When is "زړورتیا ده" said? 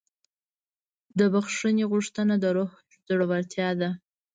3.07-3.89